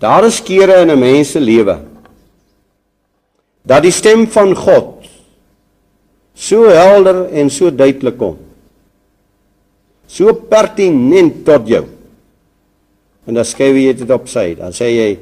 Daar 0.00 0.24
is 0.24 0.40
kere 0.42 0.80
in 0.80 0.90
'n 0.90 0.98
mens 0.98 1.30
se 1.30 1.40
lewe 1.40 1.78
dat 3.62 3.82
die 3.82 3.92
stem 3.92 4.26
van 4.26 4.54
God 4.56 5.04
so 6.34 6.68
helder 6.68 7.28
en 7.28 7.50
so 7.50 7.70
duidelik 7.70 8.16
kom. 8.18 8.38
So 10.06 10.32
pertinent 10.32 11.44
tot 11.44 11.68
jou. 11.68 11.84
En 13.26 13.34
dan 13.34 13.44
skryf 13.44 13.76
jy 13.76 13.92
dit 13.94 14.10
op 14.10 14.28
sy, 14.28 14.54
dan 14.58 14.72
sê 14.72 14.88
jy 14.88 15.18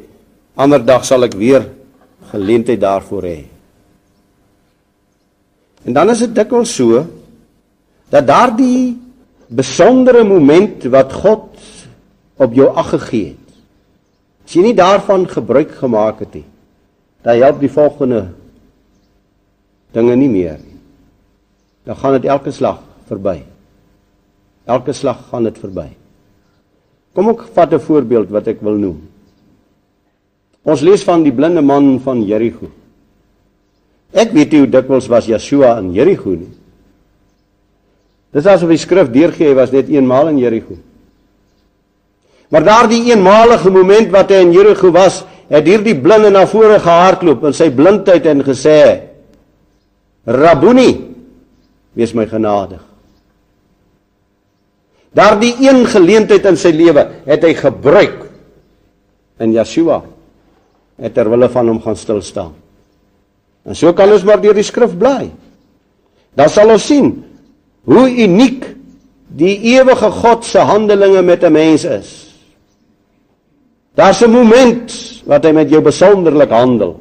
ander 0.55 0.84
dag 0.84 1.05
sal 1.05 1.27
ek 1.27 1.34
weer 1.34 1.66
geleentheid 2.30 2.80
daarvoor 2.80 3.22
hê. 3.22 3.42
En 5.84 5.92
dan 5.92 6.10
is 6.10 6.22
dit 6.24 6.34
dikwels 6.34 6.72
so 6.74 7.05
dat 8.08 8.27
daardie 8.27 8.97
besondere 9.48 10.24
moment 10.24 10.84
wat 10.92 11.12
God 11.12 11.45
op 12.36 12.55
jou 12.55 12.69
ag 12.77 12.91
gegee 12.95 13.34
het. 13.34 13.47
As 14.48 14.54
jy 14.56 14.62
nie 14.64 14.72
daarvan 14.72 15.26
gebruik 15.28 15.74
gemaak 15.76 16.22
het 16.24 16.38
nie, 16.38 16.46
dan 17.20 17.36
help 17.36 17.58
die 17.60 17.68
volgende 17.68 18.30
dinge 19.92 20.14
nie 20.16 20.28
meer 20.32 20.56
nie. 20.56 20.78
Dan 21.84 21.98
gaan 22.00 22.16
dit 22.16 22.30
elke 22.32 22.54
slag 22.56 22.78
verby. 23.10 23.42
Elke 24.64 24.94
slag 24.96 25.20
gaan 25.28 25.44
dit 25.44 25.60
verby. 25.60 25.90
Kom 27.12 27.28
ek 27.28 27.44
vat 27.52 27.74
'n 27.74 27.78
voorbeeld 27.78 28.32
wat 28.32 28.48
ek 28.48 28.62
wil 28.64 28.80
noem. 28.80 29.02
Ons 30.64 30.80
lees 30.80 31.05
van 31.05 31.22
die 31.22 31.33
blinde 31.33 31.60
man 31.60 32.00
van 32.00 32.24
Jerigo. 32.24 32.70
Ek 34.12 34.33
weet 34.33 34.52
nie 34.52 34.60
hoe 34.60 34.70
dikwels 34.70 35.08
was 35.08 35.27
Yeshua 35.27 35.78
in 35.78 35.92
Jerigo 35.92 36.30
nie. 36.30 36.55
Dis 38.33 38.46
asof 38.46 38.68
die 38.68 38.78
skrif 38.80 39.12
deurgee 39.12 39.48
hy 39.48 39.55
was 39.55 39.72
net 39.72 39.88
eenmaal 39.88 40.28
in 40.28 40.38
Jerigo. 40.38 40.78
Maar 42.48 42.64
daardie 42.64 43.02
eenmalige 43.10 43.68
oomblik 43.68 44.10
wat 44.12 44.30
hy 44.32 44.42
in 44.46 44.52
Jerigo 44.52 44.91
was, 44.94 45.24
het 45.48 45.66
hierdie 45.68 45.96
blinde 45.96 46.30
na 46.32 46.46
vore 46.48 46.78
gehardloop 46.80 47.44
in 47.48 47.56
sy 47.56 47.70
blindheid 47.72 48.27
en 48.28 48.44
gesê: 48.44 49.00
"Rabuni, 50.27 51.14
wees 51.96 52.14
my 52.14 52.27
genadig." 52.27 52.84
Daardie 55.12 55.55
een 55.60 55.86
geleentheid 55.86 56.44
in 56.44 56.56
sy 56.56 56.70
lewe 56.70 57.06
het 57.27 57.44
hy 57.44 57.55
gebruik 57.55 58.28
in 59.40 59.52
Yeshua 59.52 60.02
het 60.98 61.14
ter 61.14 61.30
wille 61.30 61.48
van 61.48 61.68
hom 61.68 61.80
gaan 61.80 61.96
stil 61.96 62.20
staan. 62.22 62.55
En 63.64 63.77
so 63.77 63.92
kan 63.92 64.10
ons 64.12 64.24
maar 64.24 64.40
deur 64.40 64.55
die 64.55 64.66
skrif 64.66 64.96
bly. 64.98 65.30
Dan 66.34 66.48
sal 66.48 66.70
ons 66.70 66.86
sien 66.86 67.24
hoe 67.88 68.08
uniek 68.08 68.64
die 69.38 69.56
ewige 69.77 70.10
God 70.10 70.44
se 70.44 70.58
handelinge 70.58 71.22
met 71.22 71.44
'n 71.44 71.52
mens 71.52 71.84
is. 71.84 72.27
Daar's 73.98 74.22
'n 74.22 74.30
moment 74.30 74.94
wat 75.27 75.44
hy 75.44 75.52
met 75.52 75.70
jou 75.70 75.82
besonderlik 75.82 76.50
handel. 76.50 77.00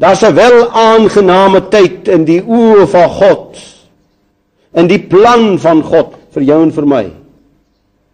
Daar's 0.00 0.22
'n 0.22 0.34
wel 0.34 0.70
aangename 0.70 1.68
tyd 1.68 2.08
in 2.08 2.24
die 2.24 2.40
oë 2.42 2.86
van 2.86 3.08
God. 3.08 3.58
In 4.72 4.86
die 4.86 5.00
plan 5.00 5.58
van 5.58 5.82
God 5.82 6.14
vir 6.30 6.42
jou 6.42 6.62
en 6.62 6.72
vir 6.72 6.86
my. 6.86 7.12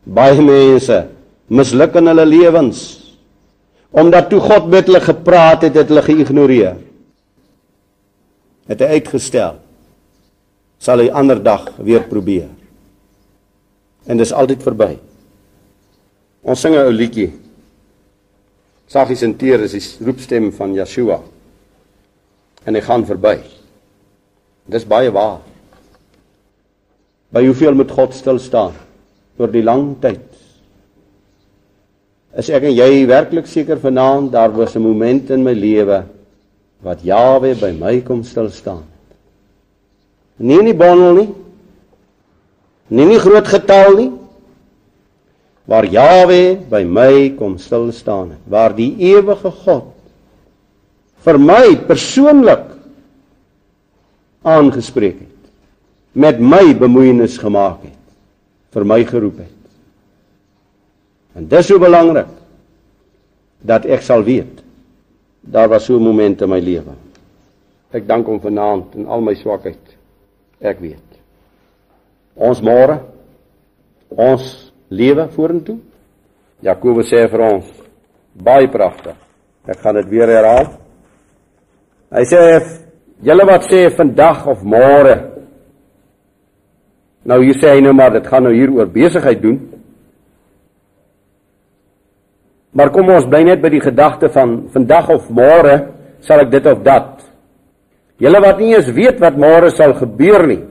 Baie 0.02 0.42
mense 0.42 1.06
misluk 1.46 1.94
in 1.94 2.06
hulle 2.06 2.26
lewens 2.26 2.98
omdat 3.92 4.30
toe 4.30 4.40
God 4.40 4.70
met 4.72 4.86
hulle 4.86 5.00
gepraat 5.00 5.62
het, 5.62 5.74
het 5.74 5.88
hulle 5.88 6.02
geïgnoreer. 6.02 6.76
Het 8.66 8.80
hy 8.80 8.86
uitgestel 8.86 9.58
sal 10.78 10.98
hy 10.98 11.10
ander 11.10 11.42
dag 11.42 11.68
weer 11.76 12.02
probeer. 12.02 12.48
En 14.06 14.16
dis 14.16 14.32
altyd 14.32 14.62
verby. 14.62 14.98
Ons 16.42 16.60
sing 16.60 16.74
'n 16.74 16.78
ou 16.78 16.90
liedjie. 16.90 17.41
Saggies 18.92 19.22
en 19.24 19.32
teer 19.40 19.62
is 19.64 19.72
die 19.72 20.04
roepstem 20.04 20.50
van 20.52 20.74
Yeshua. 20.76 21.22
En 22.68 22.76
hy 22.76 22.82
gaan 22.84 23.06
verby. 23.08 23.38
Dis 24.68 24.84
baie 24.88 25.08
waar. 25.14 25.40
By 27.32 27.46
hoeveel 27.46 27.78
moet 27.78 27.94
God 27.96 28.12
stil 28.12 28.40
staan 28.42 28.76
oor 29.40 29.48
die 29.48 29.64
lang 29.64 29.94
tyd? 30.02 30.26
Is 32.36 32.50
ek 32.52 32.68
en 32.68 32.76
jy 32.76 33.06
werklik 33.08 33.48
seker 33.48 33.80
vanaand 33.80 34.32
daar 34.32 34.52
was 34.52 34.76
'n 34.76 34.84
oomblik 34.84 35.30
in 35.30 35.44
my 35.44 35.52
lewe 35.52 36.04
wat 36.82 37.00
Jawe 37.04 37.54
by 37.54 37.72
my 37.72 38.00
kom 38.00 38.22
stil 38.22 38.50
staan? 38.50 38.84
Nie 40.38 40.58
in 40.58 40.66
die 40.66 40.74
bondel 40.74 41.14
nie. 41.14 41.34
Nie 42.88 43.02
in 43.02 43.08
die 43.08 43.18
groot 43.18 43.48
getal 43.48 43.96
nie. 43.96 44.21
Waar 45.72 45.86
Jawe 45.88 46.42
by 46.68 46.82
my 46.84 47.32
kom 47.38 47.56
stil 47.56 47.88
staan 47.96 48.34
het, 48.34 48.44
waar 48.44 48.74
die 48.76 48.92
ewige 49.12 49.52
God 49.64 49.88
vir 51.22 51.38
my 51.38 51.76
persoonlik 51.86 52.64
aangespreek 54.42 55.20
het, 55.22 55.50
met 56.18 56.40
my 56.42 56.74
bemoeienis 56.74 57.36
gemaak 57.38 57.84
het, 57.86 58.00
vir 58.74 58.84
my 58.90 58.98
geroep 59.06 59.38
het. 59.38 59.60
En 61.38 61.46
dis 61.48 61.70
so 61.70 61.78
belangrik 61.80 62.28
dat 63.62 63.86
ek 63.86 64.02
sal 64.02 64.26
weet 64.26 64.60
daar 65.46 65.70
was 65.70 65.86
so 65.86 65.96
'n 65.96 66.06
oomblik 66.06 66.42
in 66.42 66.50
my 66.50 66.60
lewe. 66.60 66.94
Ek 67.92 68.06
dank 68.06 68.26
hom 68.26 68.40
vanaand 68.40 68.94
in 68.94 69.06
al 69.06 69.20
my 69.20 69.34
swakheid 69.34 69.92
Ek 70.62 70.78
weet. 70.78 71.02
Ons 72.38 72.62
môre 72.62 73.00
ons 74.08 74.71
lewe 74.92 75.26
vorentoe. 75.32 75.78
Jakobus 76.62 77.10
sê 77.10 77.24
vir 77.30 77.42
ons 77.48 77.68
baie 78.32 78.68
pragtig. 78.70 79.16
Ek 79.66 79.80
gaan 79.82 79.98
dit 80.00 80.08
weer 80.12 80.30
herhaal. 80.30 80.72
Hy 82.12 82.24
sê 82.28 82.40
julle 83.24 83.46
wat 83.48 83.68
sê 83.70 83.86
vandag 83.96 84.46
of 84.52 84.62
môre. 84.66 85.16
Nou 87.26 87.38
hier 87.42 87.58
sê 87.58 87.76
hy 87.76 87.84
nou 87.84 87.94
maar 87.96 88.14
dit 88.16 88.26
gaan 88.26 88.46
nou 88.46 88.54
hier 88.54 88.72
oor 88.74 88.90
besigheid 88.90 89.42
doen. 89.42 89.60
Maar 92.72 92.90
kom 92.92 93.10
ons 93.12 93.28
bly 93.28 93.42
net 93.46 93.60
by 93.62 93.70
die 93.74 93.84
gedagte 93.84 94.30
van 94.32 94.62
vandag 94.72 95.10
of 95.12 95.28
môre 95.30 95.76
sal 96.24 96.40
ek 96.44 96.52
dit 96.54 96.66
of 96.70 96.80
dat. 96.86 97.20
Julle 98.22 98.40
wat 98.42 98.60
nie 98.62 98.72
eens 98.76 98.88
weet 98.94 99.20
wat 99.20 99.38
môre 99.40 99.70
sal 99.74 99.94
gebeur 99.98 100.46
nie. 100.48 100.62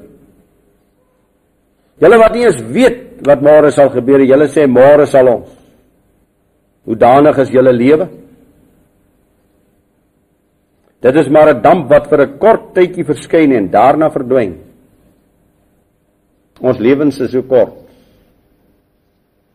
Julle 2.01 2.17
wat 2.17 2.35
nie 2.35 2.47
eens 2.47 2.61
weet 2.73 3.10
wat 3.25 3.43
môre 3.45 3.71
sal 3.71 3.91
gebeur 3.93 4.23
julle 4.25 4.47
sê 4.49 4.65
môre 4.67 5.05
sal 5.09 5.29
ons. 5.29 5.49
Hoe 6.85 6.97
danig 6.97 7.37
is 7.43 7.53
julle 7.53 7.73
lewe? 7.73 8.07
Dit 11.01 11.15
is 11.15 11.29
maar 11.29 11.53
'n 11.53 11.61
damp 11.61 11.89
wat 11.89 12.09
vir 12.09 12.21
'n 12.21 12.37
kort 12.39 12.73
tydjie 12.73 13.05
verskyn 13.05 13.51
en 13.53 13.69
daarna 13.69 14.09
verdwyn. 14.09 14.57
Ons 16.61 16.79
lewens 16.79 17.19
is 17.19 17.31
so 17.31 17.41
kort. 17.41 17.73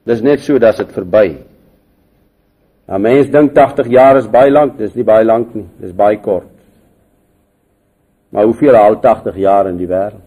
Dis 0.04 0.22
net 0.22 0.40
so 0.40 0.58
dat 0.58 0.76
dit 0.76 0.92
verby. 0.92 1.38
'n 2.88 3.02
Mens 3.02 3.30
dink 3.30 3.54
80 3.54 3.88
jaar 3.88 4.16
is 4.16 4.26
baie 4.28 4.50
lank, 4.50 4.78
dis 4.78 4.94
nie 4.94 5.04
baie 5.04 5.24
lank 5.24 5.54
nie, 5.54 5.66
dis 5.80 5.92
baie 5.92 6.18
kort. 6.20 6.50
Maar 8.30 8.44
hoeveel 8.44 8.74
haal 8.74 9.00
80 9.00 9.36
jaar 9.36 9.68
in 9.68 9.76
die 9.76 9.86
wêreld? 9.86 10.22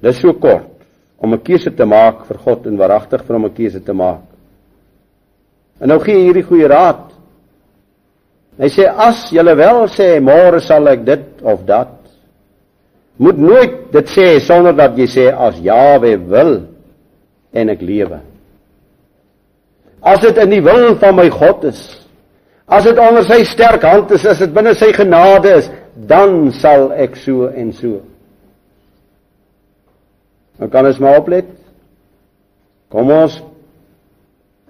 Dis 0.00 0.20
so 0.20 0.32
kort 0.32 0.75
om 1.18 1.32
'n 1.32 1.42
keuse 1.42 1.74
te 1.74 1.84
maak 1.84 2.26
vir 2.26 2.38
God 2.38 2.66
en 2.66 2.76
waaragtig 2.76 3.24
vir 3.24 3.36
hom 3.36 3.44
'n 3.44 3.54
keuse 3.54 3.80
te 3.80 3.92
maak. 3.92 4.22
En 5.80 5.88
nou 5.88 5.98
gee 6.00 6.24
hierdie 6.24 6.44
goeie 6.44 6.68
raad. 6.68 7.12
Hy 8.58 8.68
sê 8.68 8.86
as 8.88 9.30
jy 9.30 9.42
wel 9.44 9.86
sê 9.88 10.20
môre 10.20 10.60
sal 10.60 10.88
ek 10.88 11.04
dit 11.04 11.42
of 11.42 11.64
dat 11.66 11.96
moet 13.16 13.38
nooit 13.38 13.92
dit 13.92 14.08
sê 14.12 14.38
sonder 14.44 14.76
dat 14.76 14.96
jy 14.98 15.06
sê 15.08 15.26
as 15.32 15.60
Jawe 15.64 16.16
wil 16.28 16.56
en 17.52 17.68
ek 17.72 17.80
lewe. 17.80 18.20
As 20.02 20.20
dit 20.20 20.36
in 20.38 20.50
die 20.50 20.60
wil 20.64 20.94
van 21.00 21.16
my 21.16 21.28
God 21.32 21.64
is, 21.64 21.80
as 22.68 22.84
dit 22.84 22.98
onder 23.00 23.24
sy 23.24 23.42
sterk 23.44 23.82
hand 23.82 24.12
is, 24.12 24.26
as 24.26 24.42
dit 24.44 24.52
binne 24.54 24.74
sy 24.76 24.92
genade 24.92 25.54
is, 25.62 25.70
dan 26.08 26.52
sal 26.60 26.90
ek 26.92 27.16
so 27.16 27.48
en 27.48 27.72
so. 27.72 28.02
Dan 30.58 30.70
kan 30.72 30.86
ons 30.86 30.98
maar 30.98 31.20
oplet. 31.20 31.48
Kom 32.88 33.10
ons 33.10 33.42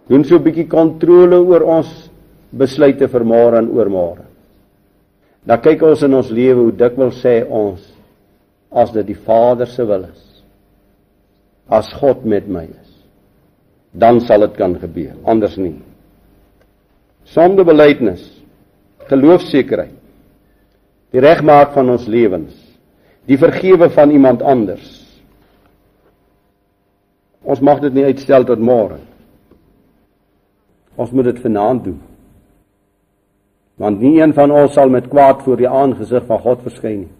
doen 0.08 0.24
so 0.24 0.36
'n 0.36 0.42
bietjie 0.42 0.68
kontrole 0.68 1.36
oor 1.36 1.62
ons 1.62 2.10
besluite 2.50 3.08
vir 3.08 3.24
môre 3.24 3.58
en 3.58 3.70
oormôre. 3.70 4.24
Dan 5.46 5.60
kyk 5.60 5.82
ons 5.82 6.02
in 6.02 6.14
ons 6.14 6.30
lewe 6.30 6.60
hoe 6.60 6.72
dikwels 6.72 7.22
sê 7.22 7.44
ons 7.48 7.92
as 8.70 8.90
dit 8.92 9.06
die 9.06 9.14
Vader 9.14 9.66
se 9.66 9.84
wil 9.84 10.04
is. 10.04 10.42
As 11.68 11.92
God 11.92 12.24
met 12.24 12.48
my 12.48 12.64
is, 12.64 12.90
dan 13.92 14.20
sal 14.20 14.40
dit 14.40 14.56
kan 14.56 14.74
gebeur, 14.78 15.14
anders 15.24 15.56
nie. 15.56 15.78
Sondebeleidnis, 17.24 18.22
geloofsekerheid, 19.08 19.94
die 21.10 21.20
regmaak 21.20 21.72
van 21.74 21.90
ons 21.90 22.06
lewens, 22.06 22.54
die 23.26 23.38
vergewe 23.38 23.88
van 23.90 24.10
iemand 24.10 24.42
anders. 24.42 25.05
Ons 27.44 27.60
mag 27.60 27.80
dit 27.84 27.94
nie 27.94 28.06
uitstel 28.08 28.46
tot 28.48 28.62
môre. 28.62 28.98
Ons 30.96 31.12
moet 31.12 31.28
dit 31.28 31.40
vanaand 31.44 31.84
doen. 31.84 31.98
Want 33.76 34.00
nie 34.00 34.16
een 34.20 34.32
van 34.34 34.50
ons 34.50 34.72
sal 34.72 34.88
met 34.88 35.08
kwaad 35.12 35.42
voor 35.44 35.60
die 35.60 35.68
aangesig 35.68 36.24
van 36.26 36.40
God 36.40 36.62
verskyn 36.64 37.02
nie. 37.04 37.12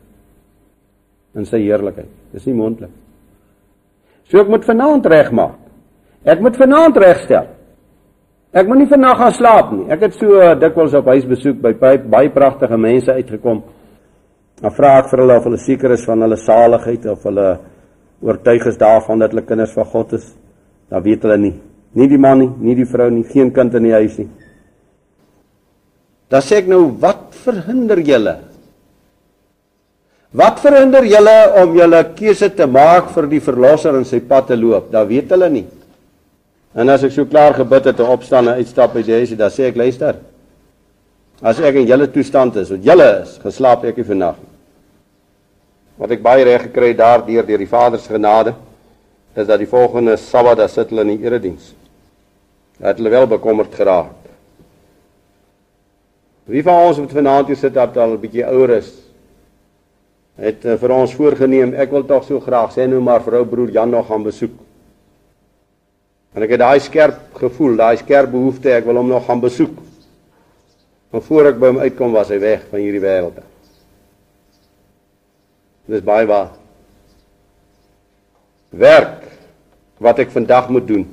In 1.36 1.44
sy 1.44 1.60
heerlikheid. 1.60 2.08
Dis 2.32 2.46
nie 2.48 2.56
moontlik. 2.56 2.94
So 4.30 4.40
ek 4.40 4.48
moet 4.50 4.64
vanaand 4.66 5.06
regmaak. 5.12 5.60
Ek 6.26 6.40
moet 6.42 6.56
vanaand 6.58 6.96
regstel. 6.98 7.52
Ek 8.56 8.66
moet 8.66 8.80
nie 8.80 8.88
vanaand 8.88 9.20
gaan 9.20 9.34
slaap 9.36 9.72
nie. 9.74 9.84
Ek 9.92 10.06
het 10.06 10.16
so 10.16 10.40
dikwels 10.58 10.94
op 10.96 11.10
huisbesoek 11.12 11.60
by 11.60 11.74
baie 12.08 12.30
pragtige 12.32 12.78
mense 12.80 13.12
uitgekom. 13.12 13.60
Dan 14.62 14.72
vra 14.72 14.94
ek 15.02 15.10
vir 15.10 15.22
hulle 15.22 15.36
of 15.36 15.48
hulle 15.50 15.60
seker 15.60 15.92
is 15.92 16.06
van 16.08 16.24
hulle 16.24 16.38
saligheid 16.40 17.04
of 17.12 17.26
hulle 17.28 17.48
oortuig 18.24 18.66
is 18.70 18.78
daarvan 18.80 19.22
dat 19.22 19.34
hulle 19.34 19.44
kinders 19.46 19.74
van 19.76 19.88
God 19.92 20.16
is. 20.18 20.26
Dan 20.90 21.02
weet 21.04 21.24
hulle 21.26 21.38
nie. 21.40 21.54
Nie 21.96 22.08
die 22.10 22.20
man 22.20 22.40
nie, 22.42 22.50
nie 22.60 22.74
die 22.76 22.88
vrou 22.88 23.08
nie, 23.10 23.24
geen 23.24 23.52
kind 23.54 23.74
in 23.78 23.88
die 23.88 23.94
huis 23.96 24.18
nie. 24.20 24.28
Dan 26.32 26.42
sê 26.42 26.60
ek 26.60 26.68
nou, 26.70 26.82
wat 27.00 27.36
verhinder 27.44 28.00
julle? 28.04 28.34
Wat 30.36 30.58
verhinder 30.60 31.06
julle 31.06 31.36
om 31.62 31.76
julle 31.78 32.02
keuse 32.18 32.50
te 32.52 32.66
maak 32.68 33.12
vir 33.14 33.28
die 33.30 33.40
verlosser 33.40 33.96
in 33.96 34.04
sy 34.04 34.20
pad 34.20 34.50
te 34.50 34.58
loop? 34.58 34.90
Dan 34.92 35.06
weet 35.08 35.32
hulle 35.32 35.48
nie. 35.52 35.66
En 36.76 36.92
as 36.92 37.06
ek 37.06 37.14
so 37.14 37.28
klaar 37.30 37.56
gebid 37.56 37.88
het 37.88 38.02
en 38.02 38.10
opstaan 38.12 38.50
en 38.50 38.60
uitstap 38.60 38.98
uit 38.98 39.06
die 39.06 39.16
huis, 39.16 39.32
dan 39.38 39.54
sê 39.54 39.70
ek, 39.70 39.78
luister. 39.80 40.18
As 41.40 41.60
ek 41.60 41.78
in 41.80 41.88
julle 41.88 42.10
toestand 42.12 42.58
is, 42.60 42.74
wat 42.74 42.84
julle 42.84 43.08
is, 43.22 43.38
geslaap 43.40 43.86
ek 43.88 44.02
nie 44.02 44.08
vannag 44.10 44.36
nie. 44.42 44.55
Wat 45.96 46.12
ek 46.12 46.22
baie 46.24 46.44
reg 46.44 46.68
gekry 46.68 46.92
daardeur 46.96 47.46
deur 47.46 47.62
die 47.62 47.70
Vader 47.70 48.00
se 48.00 48.12
genade 48.12 48.54
is 49.36 49.48
dat 49.48 49.60
die 49.60 49.68
volgende 49.68 50.16
Sabbat 50.16 50.60
dan 50.60 50.68
sit 50.68 50.92
hulle 50.92 51.04
in 51.04 51.16
die 51.16 51.26
erediens. 51.28 51.72
Het 52.80 53.00
hulle 53.00 53.12
wel 53.12 53.26
bekommerd 53.26 53.74
geraak. 53.74 54.12
Wie 56.46 56.62
van 56.62 56.86
ons 56.88 57.00
wat 57.02 57.16
vanaand 57.16 57.50
hier 57.50 57.58
sit 57.58 57.74
dat 57.74 57.96
al 57.96 58.14
'n 58.14 58.20
bietjie 58.20 58.46
ouer 58.46 58.70
is, 58.76 58.92
het 60.36 60.64
uh, 60.64 60.76
vir 60.76 60.92
ons 60.92 61.14
voorgenem, 61.14 61.74
ek 61.74 61.90
wil 61.90 62.04
tog 62.04 62.24
so 62.24 62.40
graag 62.40 62.72
sê 62.72 62.86
nou 62.86 63.00
maar 63.00 63.24
vrou 63.24 63.44
broer 63.44 63.70
Jan 63.70 63.90
nog 63.90 64.06
gaan 64.06 64.22
besoek. 64.22 64.52
En 66.36 66.42
ek 66.42 66.50
het 66.50 66.60
daai 66.60 66.80
skerp 66.80 67.34
gevoel, 67.34 67.76
daai 67.76 67.96
skerp 67.96 68.30
behoefte, 68.30 68.70
ek 68.70 68.84
wil 68.84 68.96
hom 68.96 69.08
nog 69.08 69.24
gaan 69.24 69.40
besoek. 69.40 69.72
Maar 71.10 71.22
voor 71.22 71.46
ek 71.46 71.58
by 71.58 71.66
hom 71.66 71.78
uitkom 71.78 72.12
was 72.12 72.28
hy 72.28 72.38
weg 72.38 72.66
van 72.70 72.80
hierdie 72.80 73.00
wêreld. 73.00 73.40
Dis 75.86 76.02
baie 76.02 76.26
waar. 76.26 76.50
Werk 78.70 79.22
wat 80.02 80.18
ek 80.18 80.30
vandag 80.34 80.68
moet 80.68 80.86
doen 80.86 81.06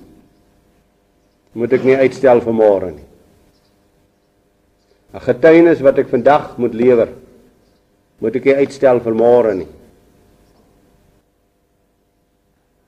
moet 1.54 1.74
ek 1.78 1.86
nie 1.86 1.98
uitstel 2.02 2.42
vir 2.42 2.56
môre 2.58 2.90
nie. 2.92 3.06
'n 5.14 5.22
Getuienis 5.22 5.82
wat 5.86 6.00
ek 6.02 6.10
vandag 6.10 6.58
moet 6.58 6.74
lewer, 6.74 7.10
moet 8.20 8.36
ek 8.36 8.46
nie 8.46 8.56
uitstel 8.66 9.00
vir 9.00 9.14
môre 9.14 9.54
nie. 9.54 9.68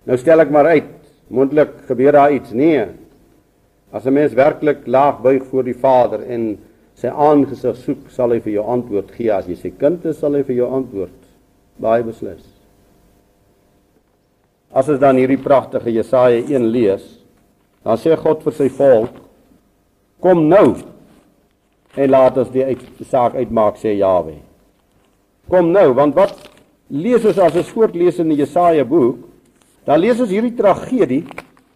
Nou 0.06 0.18
stel 0.18 0.42
ek 0.42 0.50
maar 0.50 0.66
uit, 0.66 0.90
moontlik 1.30 1.86
gebeur 1.88 2.12
daar 2.12 2.34
iets 2.34 2.52
nie. 2.52 2.86
As 3.94 4.06
'n 4.06 4.14
mens 4.14 4.34
werklik 4.34 4.88
laag 4.88 5.22
buig 5.22 5.44
voor 5.46 5.64
die 5.64 5.78
Vader 5.78 6.22
en 6.24 6.58
sy 6.96 7.08
aangesig 7.08 7.78
soek, 7.78 8.10
sal 8.10 8.32
hy 8.32 8.40
vir 8.40 8.54
jou 8.54 8.66
antwoord 8.66 9.12
gee. 9.12 9.32
As 9.32 9.46
jy 9.48 9.56
sy 9.56 9.70
kind 9.70 10.06
is, 10.06 10.18
sal 10.18 10.34
hy 10.34 10.44
vir 10.44 10.56
jou 10.56 10.70
antwoord. 10.72 11.25
Baie 11.82 12.04
beslis. 12.04 12.44
As 14.76 14.90
ons 14.92 15.00
dan 15.00 15.20
hierdie 15.20 15.40
pragtige 15.40 15.92
Jesaja 15.94 16.42
1 16.44 16.72
lees, 16.72 17.06
Dan 17.86 18.00
sê 18.02 18.16
God 18.18 18.42
vir 18.42 18.56
sy 18.58 18.68
volk: 18.74 19.20
Kom 20.24 20.48
nou 20.50 20.74
en 21.96 22.10
laat 22.12 22.38
ons 22.42 22.50
die 22.52 22.66
uit, 22.66 22.82
saak 23.06 23.38
uitmaak 23.38 23.78
sê 23.80 23.94
Jawe. 24.00 24.40
Kom 25.52 25.70
nou, 25.72 25.92
want 25.96 26.18
wat 26.18 26.34
lees 26.90 27.24
ons 27.30 27.38
as 27.40 27.60
ons 27.62 27.70
voortlees 27.76 28.18
in 28.24 28.34
die 28.34 28.40
Jesaja 28.42 28.84
boek? 28.90 29.22
Dan 29.86 30.02
lees 30.02 30.20
ons 30.20 30.34
hierdie 30.34 30.56
tragedie 30.58 31.22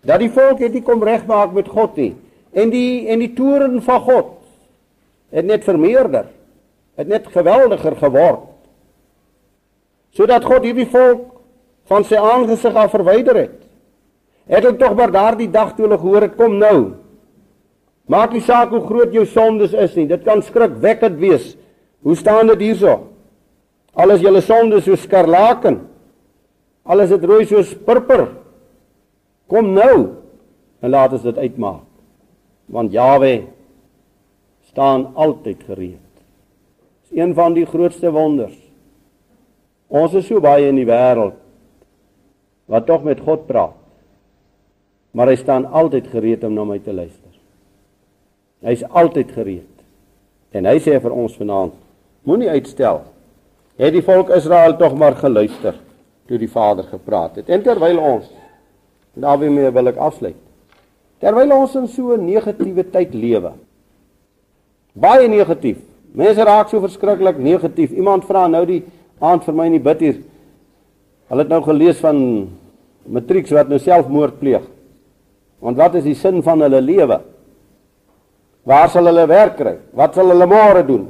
dat 0.02 0.18
die 0.24 0.31
volk 0.34 0.63
het 0.66 0.74
nie 0.74 0.81
kom 0.81 1.04
regmaak 1.06 1.54
met 1.54 1.69
God 1.69 1.98
nie 2.00 2.16
en 2.57 2.72
die 2.74 3.06
en 3.13 3.22
die 3.22 3.34
toorn 3.38 3.78
van 3.86 4.00
God 4.07 4.31
het 5.30 5.45
net 5.45 5.62
vermeerder. 5.68 6.25
Het 6.98 7.07
net 7.07 7.30
geweldiger 7.30 7.94
geword. 8.02 8.49
Sodat 10.15 10.45
God 10.45 10.65
hierdie 10.65 10.89
volk 10.89 11.27
van 11.89 12.06
sy 12.06 12.17
aangesig 12.17 12.75
af 12.77 12.94
verwyder 12.94 13.38
het. 13.38 13.57
Het 14.50 14.65
hulle 14.65 14.79
tog 14.81 14.95
maar 14.97 15.13
daardie 15.13 15.50
dag 15.51 15.75
toe 15.75 15.85
hulle 15.85 16.00
gehoor 16.01 16.25
het 16.25 16.38
kom 16.38 16.57
nou. 16.61 16.77
Maak 18.09 18.33
nie 18.33 18.41
saak 18.41 18.73
hoe 18.73 18.81
groot 18.88 19.13
jou 19.13 19.25
sondes 19.29 19.75
is 19.77 19.94
nie. 19.97 20.07
Dit 20.09 20.25
kan 20.25 20.41
skrikwekkend 20.41 21.19
wees. 21.21 21.53
Hoe 22.06 22.15
staan 22.17 22.50
dit 22.50 22.63
hierso? 22.69 22.95
Alles 23.94 24.23
julle 24.23 24.41
sondes 24.41 24.88
so 24.88 24.97
skarlaken. 24.97 25.83
Alles 26.89 27.13
het 27.13 27.25
rooi 27.25 27.45
soos 27.45 27.75
purper. 27.85 28.25
Kom 29.50 29.73
nou 29.75 30.15
en 30.81 30.94
laat 30.94 31.13
ons 31.13 31.25
dit 31.25 31.38
uitmaak. 31.38 31.85
Want 32.69 32.94
Jawe 32.94 33.33
staan 34.69 35.09
altyd 35.13 35.65
gereed. 35.65 36.09
Dis 37.09 37.17
een 37.17 37.33
van 37.38 37.53
die 37.57 37.65
grootste 37.65 38.11
wonders. 38.13 38.57
Ons 39.89 40.13
is 40.13 40.27
so 40.27 40.39
baie 40.39 40.69
in 40.69 40.77
die 40.77 40.88
wêreld 40.88 41.38
wat 42.69 42.86
tog 42.86 43.03
met 43.03 43.19
God 43.25 43.47
praat 43.47 43.80
maar 45.12 45.31
hy 45.31 45.38
staan 45.39 45.65
altyd 45.65 46.07
gereed 46.12 46.44
om 46.45 46.53
na 46.53 46.65
my 46.68 46.80
te 46.83 46.94
luister. 46.94 47.33
Hy's 48.65 48.83
altyd 48.83 49.31
gereed. 49.33 49.75
En 50.53 50.68
hy 50.69 50.77
sê 50.81 50.97
vir 51.01 51.13
ons 51.13 51.38
vanaand, 51.39 51.74
moenie 52.27 52.50
uitstel. 52.51 53.01
Het 53.80 53.95
die 53.95 54.03
volk 54.06 54.31
Israel 54.36 54.75
tog 54.77 54.95
maar 55.00 55.18
geluister 55.18 55.78
toe 56.30 56.37
die 56.37 56.52
Vader 56.52 56.85
gepraat 56.92 57.40
het. 57.40 57.49
En 57.49 57.64
terwyl 57.66 58.02
ons 58.02 58.28
daarmee 59.19 59.71
wil 59.73 59.92
ek 59.92 59.97
afsluit. 59.97 60.37
Terwyl 61.19 61.52
ons 61.56 61.75
in 61.75 61.87
so 61.87 62.14
'n 62.14 62.25
negatiewe 62.25 62.83
tyd 62.83 63.14
lewe. 63.14 63.54
Baie 64.94 65.28
negatief. 65.28 65.78
Mense 66.14 66.44
raak 66.44 66.69
so 66.69 66.80
verskriklik 66.80 67.37
negatief. 67.37 67.92
Iemand 67.92 68.25
vra 68.25 68.47
nou 68.47 68.66
die 68.66 68.83
aand 69.19 69.45
vir 69.45 69.56
my 69.56 69.68
in 69.69 69.78
die 69.78 69.83
bid 69.83 70.04
hier. 70.04 70.19
Hulle 71.30 71.45
het 71.45 71.52
nou 71.52 71.61
gelees 71.66 71.99
van 72.02 72.19
matrieks 73.09 73.54
wat 73.56 73.69
nou 73.69 73.80
selfmoord 73.81 74.40
pleeg. 74.42 74.66
Want 75.59 75.78
wat 75.80 75.99
is 75.99 76.07
die 76.07 76.18
sin 76.18 76.42
van 76.45 76.64
hulle 76.64 76.81
lewe? 76.81 77.19
Waar 78.69 78.90
sal 78.92 79.09
hulle 79.09 79.26
werk 79.30 79.57
kry? 79.59 79.76
Wat 79.95 80.16
sal 80.16 80.31
hulle 80.31 80.47
môre 80.49 80.83
doen? 80.88 81.07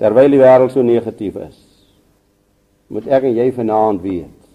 Terwyl 0.00 0.34
die 0.34 0.42
wêreld 0.42 0.72
so 0.74 0.82
negatief 0.82 1.36
is, 1.38 1.58
moet 2.90 3.06
ek 3.06 3.28
en 3.28 3.36
jy 3.36 3.46
vanaand 3.54 4.00
weet, 4.02 4.48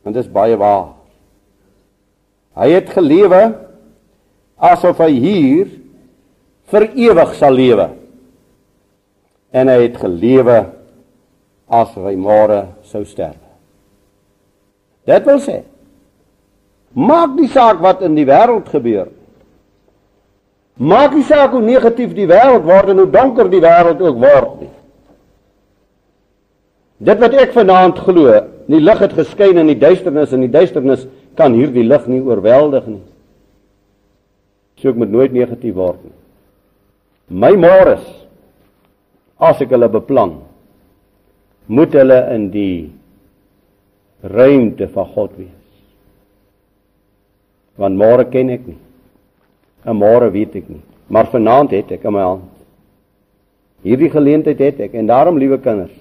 want 0.00 0.16
dit 0.16 0.24
is 0.24 0.32
baie 0.32 0.56
waar. 0.56 0.94
Hy 2.56 2.70
het 2.72 2.94
gelewe 2.94 3.42
asof 4.56 5.02
hy 5.04 5.10
hier 5.12 5.68
vir 6.72 6.88
ewig 6.96 7.34
sal 7.36 7.52
lewe. 7.52 7.90
En 9.52 9.68
hy 9.68 9.76
het 9.84 10.00
gelewe 10.00 10.56
asof 11.68 12.04
hy 12.06 12.16
môre 12.18 12.66
sou 12.86 13.04
sterf. 13.04 13.40
Dit 15.06 15.26
wil 15.26 15.40
sê 15.42 15.62
Maak 16.96 17.34
nie 17.36 17.48
saak 17.52 17.82
wat 17.84 18.00
in 18.00 18.14
die 18.16 18.24
wêreld 18.24 18.70
gebeur. 18.72 19.10
Maak 20.80 21.12
nie 21.12 21.26
saak 21.28 21.52
hoe 21.52 21.60
negatief 21.60 22.14
die 22.16 22.28
wêreld 22.28 22.64
word 22.64 22.88
en 22.88 23.02
hoe 23.02 23.10
donker 23.12 23.50
die 23.52 23.60
wêreld 23.60 24.00
ook 24.00 24.16
word 24.22 24.62
nie. 24.62 24.70
Dit 27.04 27.20
wat 27.20 27.36
ek 27.36 27.52
vanaand 27.52 28.00
glo, 28.00 28.32
die 28.64 28.80
lig 28.80 29.02
het 29.04 29.12
geskyn 29.12 29.60
in 29.60 29.68
die 29.68 29.76
duisternis 29.76 30.32
en 30.32 30.46
die 30.46 30.52
duisternis 30.52 31.04
kan 31.36 31.52
hierdie 31.52 31.84
lig 31.84 32.08
nie 32.08 32.22
oorweldig 32.24 32.88
nie. 32.88 33.04
So 34.80 34.88
ek 34.88 35.00
moet 35.00 35.12
nooit 35.12 35.36
negatief 35.36 35.76
word 35.76 36.00
nie. 36.00 36.16
My 37.28 37.52
môre 37.60 37.98
as 39.36 39.60
ek 39.60 39.74
hulle 39.74 39.90
beplan, 39.92 40.38
moet 41.66 41.94
hulle 41.98 42.18
in 42.34 42.50
die 42.54 42.90
ruimte 44.22 44.88
van 44.94 45.06
God 45.14 45.36
wees 45.36 45.56
want 47.76 47.98
môre 48.00 48.24
ken 48.32 48.50
ek 48.54 48.66
nie. 48.66 48.78
En 49.86 49.98
môre 50.00 50.30
weet 50.32 50.56
ek 50.58 50.68
nie. 50.72 50.82
Maar 51.12 51.28
vanaand 51.30 51.74
het 51.76 51.92
ek 51.98 52.06
in 52.08 52.14
my 52.16 52.24
hand. 52.24 52.52
Hierdie 53.86 54.10
geleentheid 54.10 54.62
het 54.64 54.80
ek 54.88 54.96
en 54.98 55.06
daarom 55.06 55.38
liewe 55.38 55.60
kinders, 55.62 55.92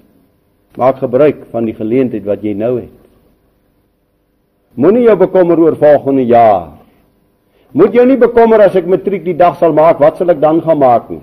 maak 0.80 1.02
gebruik 1.04 1.44
van 1.52 1.68
die 1.68 1.76
geleentheid 1.76 2.26
wat 2.26 2.44
jy 2.44 2.56
nou 2.58 2.78
het. 2.80 2.94
Moenie 4.80 5.06
jou 5.06 5.16
bekommer 5.20 5.60
oor 5.62 5.78
volgende 5.80 6.26
jaar. 6.28 6.74
Moet 7.76 7.94
jou 7.96 8.06
nie 8.08 8.18
bekommer 8.20 8.64
as 8.64 8.76
ek 8.76 8.88
matriek 8.88 9.24
die 9.28 9.38
dag 9.38 9.60
sal 9.60 9.76
maak, 9.76 10.00
wat 10.00 10.18
sal 10.18 10.32
ek 10.32 10.42
dan 10.42 10.62
gaan 10.64 10.80
maak 10.80 11.12
nie? 11.12 11.22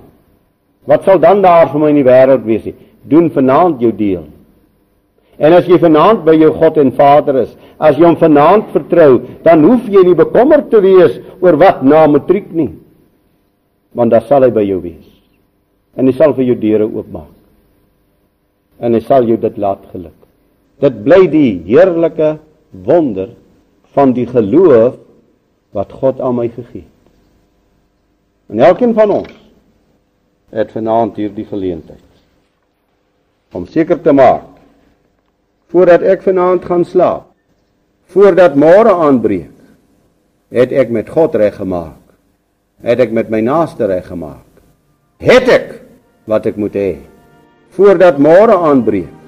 Wat 0.89 1.05
sal 1.09 1.21
dan 1.21 1.43
daar 1.43 1.71
vir 1.73 1.81
my 1.81 1.91
in 1.93 2.01
die 2.01 2.07
wêreld 2.07 2.45
wees 2.47 2.65
nie? 2.69 2.77
Doen 3.09 3.30
vanaand 3.30 3.80
jou 3.82 3.92
deel. 3.97 4.26
En 5.42 5.56
as 5.56 5.66
jy 5.66 5.78
vanaand 5.80 6.23
by 6.26 6.37
jou 6.38 6.52
God 6.54 6.78
en 6.78 6.92
Vader 6.94 7.40
is, 7.42 7.52
as 7.82 7.97
jy 7.99 8.06
hom 8.06 8.18
vanaand 8.21 8.71
vertrou, 8.75 9.23
dan 9.42 9.64
hoef 9.66 9.88
jy 9.90 10.04
nie 10.06 10.18
bekommerd 10.18 10.68
te 10.71 10.82
wees 10.85 11.18
oor 11.42 11.59
wat 11.59 11.82
na 11.82 12.04
matriek 12.11 12.50
nie. 12.54 12.71
Want 13.97 14.12
daar 14.14 14.26
sal 14.28 14.47
hy 14.47 14.52
by 14.54 14.64
jou 14.66 14.78
wees. 14.85 15.09
En 15.99 16.06
hy 16.09 16.14
sal 16.16 16.37
vir 16.37 16.52
jou 16.52 16.59
deure 16.61 16.87
oopmaak. 16.87 17.32
En 18.82 18.94
hy 18.94 19.02
sal 19.04 19.26
jou 19.28 19.38
dit 19.40 19.59
laat 19.61 19.82
geluk. 19.92 20.16
Dit 20.82 21.02
bly 21.04 21.26
die 21.30 21.50
heerlike 21.66 22.37
wonder 22.87 23.35
van 23.97 24.14
die 24.16 24.26
geloof 24.26 24.97
wat 25.76 25.92
God 26.00 26.21
aan 26.21 26.38
my 26.38 26.49
gegee 26.52 26.85
het. 26.85 27.12
En 28.52 28.61
elkeen 28.61 28.94
van 28.94 29.11
ons 29.11 29.37
het 30.52 30.73
vanaand 30.75 31.16
hierdie 31.16 31.47
geleentheid 31.49 32.12
om 33.52 33.66
seker 33.68 34.00
te 34.02 34.12
maak 34.12 34.49
voordat 35.73 36.02
ek 36.04 36.21
vanaand 36.26 36.64
gaan 36.68 36.82
slaap, 36.85 37.30
voordat 38.12 38.59
môre 38.61 38.92
aanbreek, 38.92 39.54
het 40.52 40.73
ek 40.76 40.90
met 40.92 41.09
God 41.09 41.38
reggemaak. 41.40 41.97
Het 42.85 43.00
ek 43.06 43.14
met 43.16 43.30
my 43.32 43.40
naaste 43.40 43.87
reggemaak. 43.88 44.44
Het 45.23 45.49
ek 45.49 45.68
wat 46.28 46.47
ek 46.50 46.59
moet 46.61 46.76
hê 46.76 46.92
voordat 47.73 48.18
môre 48.21 48.52
aanbreek 48.68 49.22